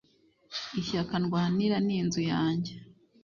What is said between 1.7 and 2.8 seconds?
ni inzu yanjye